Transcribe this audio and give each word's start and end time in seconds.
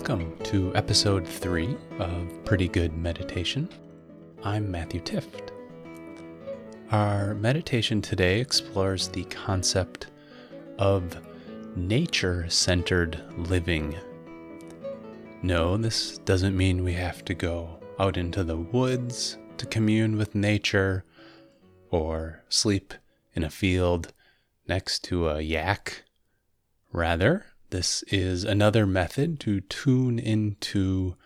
Welcome 0.00 0.38
to 0.44 0.74
episode 0.74 1.28
three 1.28 1.76
of 1.98 2.44
Pretty 2.46 2.68
Good 2.68 2.96
Meditation. 2.96 3.68
I'm 4.42 4.70
Matthew 4.70 5.02
Tift. 5.02 5.50
Our 6.90 7.34
meditation 7.34 8.00
today 8.00 8.40
explores 8.40 9.08
the 9.08 9.24
concept 9.24 10.06
of 10.78 11.20
nature 11.76 12.48
centered 12.48 13.22
living. 13.36 13.94
No, 15.42 15.76
this 15.76 16.16
doesn't 16.16 16.56
mean 16.56 16.82
we 16.82 16.94
have 16.94 17.22
to 17.26 17.34
go 17.34 17.78
out 17.98 18.16
into 18.16 18.42
the 18.42 18.56
woods 18.56 19.36
to 19.58 19.66
commune 19.66 20.16
with 20.16 20.34
nature 20.34 21.04
or 21.90 22.42
sleep 22.48 22.94
in 23.34 23.44
a 23.44 23.50
field 23.50 24.14
next 24.66 25.04
to 25.04 25.28
a 25.28 25.42
yak. 25.42 26.04
Rather, 26.90 27.44
this 27.70 28.02
is 28.04 28.44
another 28.44 28.86
method 28.86 29.40
to 29.40 29.60
tune 29.60 30.18
into 30.18 31.16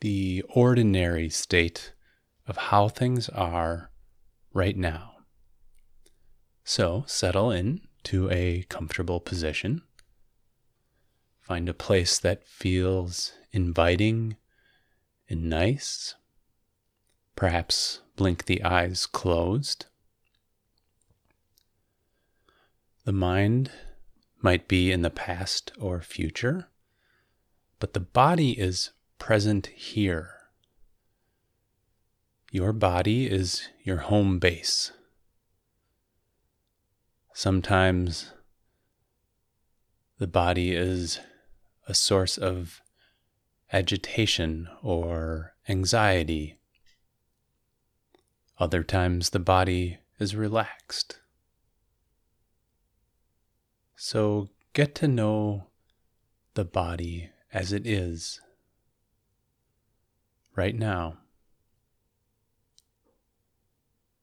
the 0.00 0.42
ordinary 0.48 1.28
state 1.28 1.92
of 2.46 2.56
how 2.56 2.88
things 2.88 3.28
are 3.30 3.90
right 4.52 4.76
now. 4.76 5.14
So 6.64 7.04
settle 7.06 7.50
in 7.50 7.82
to 8.04 8.30
a 8.30 8.64
comfortable 8.68 9.20
position. 9.20 9.82
Find 11.40 11.68
a 11.68 11.74
place 11.74 12.18
that 12.18 12.46
feels 12.46 13.32
inviting 13.52 14.36
and 15.28 15.44
nice. 15.44 16.14
Perhaps 17.36 18.00
blink 18.16 18.46
the 18.46 18.62
eyes 18.62 19.06
closed. 19.06 19.86
The 23.04 23.12
mind 23.12 23.70
might 24.46 24.68
be 24.68 24.92
in 24.92 25.02
the 25.02 25.10
past 25.10 25.72
or 25.76 26.00
future, 26.00 26.68
but 27.80 27.94
the 27.94 27.98
body 27.98 28.52
is 28.52 28.92
present 29.18 29.66
here. 29.74 30.34
Your 32.52 32.72
body 32.72 33.26
is 33.26 33.68
your 33.82 33.96
home 33.96 34.38
base. 34.38 34.92
Sometimes 37.34 38.34
the 40.20 40.28
body 40.28 40.70
is 40.70 41.18
a 41.88 41.92
source 41.92 42.38
of 42.38 42.80
agitation 43.72 44.68
or 44.80 45.54
anxiety. 45.68 46.56
Other 48.60 48.84
times 48.84 49.30
the 49.30 49.40
body 49.40 49.98
is 50.20 50.36
relaxed. 50.36 51.18
So 53.96 54.50
get 54.74 54.94
to 54.96 55.08
know 55.08 55.68
the 56.52 56.66
body 56.66 57.30
as 57.52 57.72
it 57.72 57.86
is 57.86 58.40
right 60.54 60.74
now. 60.74 61.16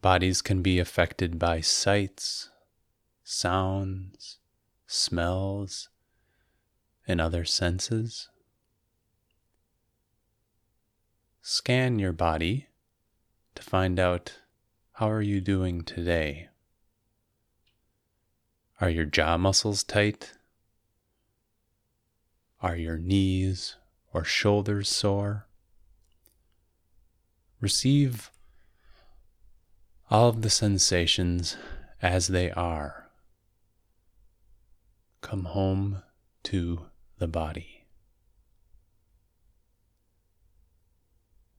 Bodies 0.00 0.40
can 0.40 0.62
be 0.62 0.78
affected 0.78 1.36
by 1.36 1.60
sights, 1.60 2.50
sounds, 3.24 4.38
smells, 4.86 5.88
and 7.08 7.20
other 7.20 7.44
senses. 7.44 8.28
Scan 11.42 11.98
your 11.98 12.12
body 12.12 12.68
to 13.56 13.62
find 13.64 13.98
out 13.98 14.38
how 14.92 15.10
are 15.10 15.22
you 15.22 15.40
doing 15.40 15.82
today? 15.82 16.48
Are 18.78 18.90
your 18.90 19.06
jaw 19.06 19.38
muscles 19.38 19.82
tight? 19.82 20.32
Are 22.60 22.76
your 22.76 22.98
knees 22.98 23.76
or 24.12 24.22
shoulders 24.22 24.88
sore? 24.88 25.46
Receive 27.60 28.30
all 30.10 30.28
of 30.28 30.42
the 30.42 30.50
sensations 30.50 31.56
as 32.02 32.28
they 32.28 32.50
are. 32.50 33.08
Come 35.22 35.44
home 35.44 36.02
to 36.44 36.86
the 37.18 37.26
body. 37.26 37.86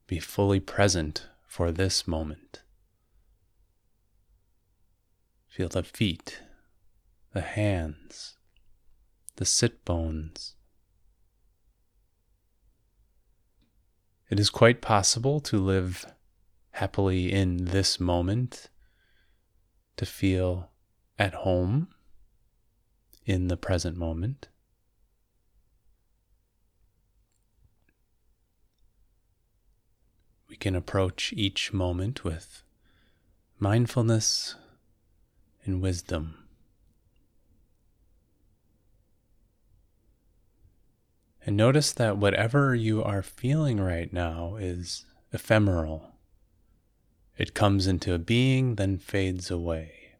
Be 0.06 0.20
fully 0.20 0.60
present 0.60 1.26
for 1.46 1.72
this 1.72 2.06
moment. 2.06 2.62
Feel 5.48 5.68
the 5.68 5.82
feet 5.82 6.42
the 7.32 7.40
hands, 7.40 8.36
the 9.36 9.44
sit 9.44 9.84
bones. 9.84 10.54
It 14.30 14.38
is 14.38 14.50
quite 14.50 14.80
possible 14.80 15.40
to 15.40 15.58
live 15.58 16.06
happily 16.72 17.32
in 17.32 17.66
this 17.66 17.98
moment, 17.98 18.70
to 19.96 20.06
feel 20.06 20.70
at 21.18 21.34
home 21.34 21.88
in 23.24 23.48
the 23.48 23.56
present 23.56 23.96
moment. 23.96 24.48
We 30.48 30.56
can 30.56 30.74
approach 30.74 31.32
each 31.36 31.72
moment 31.72 32.24
with 32.24 32.62
mindfulness 33.58 34.56
and 35.64 35.82
wisdom. 35.82 36.47
And 41.48 41.56
notice 41.56 41.92
that 41.92 42.18
whatever 42.18 42.74
you 42.74 43.02
are 43.02 43.22
feeling 43.22 43.80
right 43.80 44.12
now 44.12 44.56
is 44.56 45.06
ephemeral. 45.32 46.12
It 47.38 47.54
comes 47.54 47.86
into 47.86 48.18
being, 48.18 48.74
then 48.74 48.98
fades 48.98 49.50
away. 49.50 50.10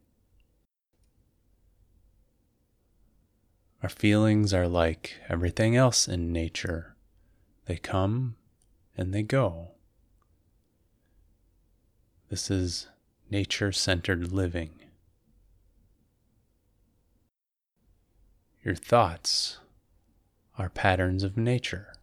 Our 3.82 3.90
feelings 3.90 4.54
are 4.54 4.66
like 4.66 5.16
everything 5.28 5.76
else 5.76 6.08
in 6.08 6.32
nature 6.32 6.96
they 7.66 7.76
come 7.76 8.36
and 8.96 9.12
they 9.12 9.22
go. 9.22 9.72
This 12.30 12.50
is 12.50 12.88
nature 13.30 13.70
centered 13.70 14.32
living. 14.32 14.70
Your 18.64 18.74
thoughts 18.74 19.58
are 20.58 20.68
patterns 20.68 21.22
of 21.22 21.36
nature. 21.36 21.94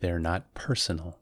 They're 0.00 0.18
not 0.18 0.52
personal. 0.52 1.18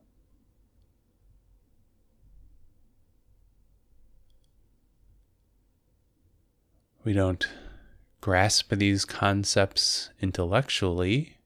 We 7.04 7.12
don't 7.12 7.46
grasp 8.20 8.72
these 8.72 9.04
concepts 9.04 10.10
intellectually. 10.20 11.36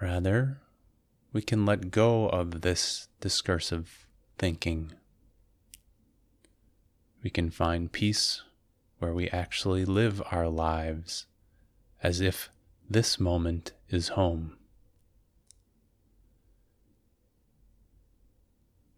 Rather, 0.00 0.60
we 1.32 1.42
can 1.42 1.66
let 1.66 1.90
go 1.90 2.28
of 2.28 2.62
this 2.62 3.08
discursive 3.20 4.06
thinking. 4.38 4.92
We 7.22 7.30
can 7.30 7.50
find 7.50 7.90
peace 7.90 8.42
where 8.98 9.12
we 9.12 9.28
actually 9.28 9.84
live 9.84 10.22
our 10.30 10.48
lives 10.48 11.26
as 12.02 12.20
if 12.20 12.50
this 12.88 13.18
moment 13.20 13.72
is 13.88 14.08
home. 14.08 14.56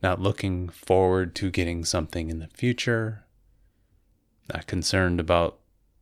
Not 0.03 0.21
looking 0.21 0.69
forward 0.69 1.35
to 1.37 1.51
getting 1.51 1.85
something 1.85 2.31
in 2.31 2.39
the 2.39 2.49
future, 2.49 3.25
not 4.53 4.67
concerned 4.67 5.19
about 5.19 5.59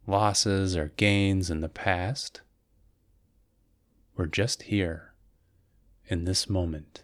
losses 0.07 0.77
or 0.77 0.93
gains 0.97 1.51
in 1.51 1.63
the 1.63 1.69
past. 1.69 2.43
We're 4.17 4.27
just 4.27 4.65
here 4.65 5.15
in 6.09 6.25
this 6.25 6.49
moment. 6.49 7.03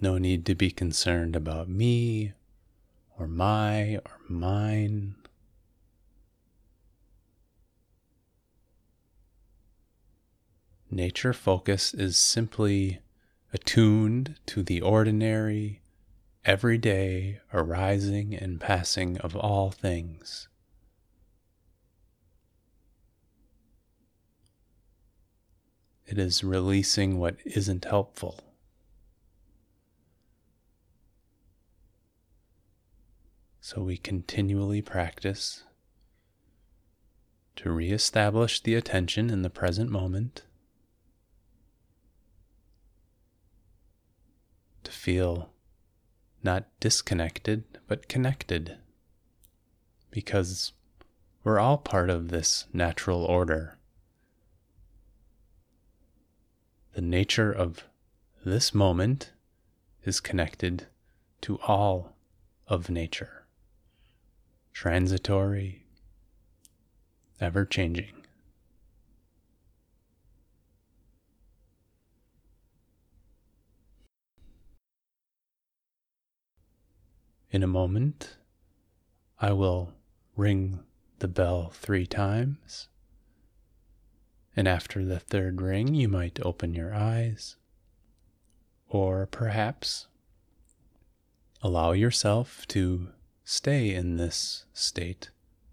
No 0.00 0.16
need 0.16 0.46
to 0.46 0.54
be 0.54 0.70
concerned 0.70 1.34
about 1.34 1.68
me 1.68 2.32
or 3.18 3.26
my 3.26 3.96
or 3.96 4.18
mine. 4.28 5.16
Nature 10.90 11.32
focus 11.32 11.92
is 11.92 12.16
simply 12.16 13.00
attuned 13.52 14.36
to 14.46 14.62
the 14.62 14.80
ordinary, 14.80 15.82
everyday 16.44 17.40
arising 17.52 18.34
and 18.34 18.60
passing 18.60 19.18
of 19.18 19.36
all 19.36 19.70
things. 19.70 20.48
It 26.06 26.18
is 26.18 26.42
releasing 26.42 27.18
what 27.18 27.36
isn't 27.44 27.84
helpful. 27.84 28.47
So 33.70 33.82
we 33.82 33.98
continually 33.98 34.80
practice 34.80 35.64
to 37.56 37.70
reestablish 37.70 38.62
the 38.62 38.74
attention 38.74 39.28
in 39.28 39.42
the 39.42 39.50
present 39.50 39.90
moment, 39.90 40.46
to 44.84 44.90
feel 44.90 45.50
not 46.42 46.64
disconnected, 46.80 47.64
but 47.86 48.08
connected, 48.08 48.78
because 50.10 50.72
we're 51.44 51.58
all 51.60 51.76
part 51.76 52.08
of 52.08 52.28
this 52.28 52.64
natural 52.72 53.22
order. 53.22 53.76
The 56.94 57.02
nature 57.02 57.52
of 57.52 57.84
this 58.46 58.74
moment 58.74 59.32
is 60.04 60.20
connected 60.20 60.86
to 61.42 61.58
all 61.66 62.16
of 62.66 62.88
nature, 62.88 63.44
transitory, 64.78 65.82
ever 67.40 67.64
changing. 67.64 68.14
In 77.50 77.64
a 77.64 77.66
moment, 77.66 78.36
I 79.40 79.50
will 79.50 79.94
ring 80.36 80.78
the 81.18 81.26
bell 81.26 81.72
three 81.74 82.06
times. 82.06 82.86
And 84.54 84.68
after 84.68 85.04
the 85.04 85.18
third 85.18 85.60
ring, 85.60 85.92
you 85.92 86.06
might 86.06 86.38
open 86.44 86.72
your 86.72 86.94
eyes. 86.94 87.56
Or 88.88 89.26
perhaps 89.26 90.06
allow 91.62 91.90
yourself 91.90 92.64
to 92.68 93.08
stay 93.50 93.94
in 93.94 94.18
this 94.18 94.66
state 94.74 95.30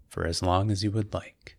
for 0.08 0.24
as 0.26 0.42
long 0.42 0.70
as 0.70 0.82
you 0.82 0.90
would 0.90 1.12
like. 1.12 1.55